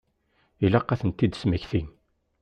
[0.65, 1.81] Ilaq ad tent-id-tesmekti.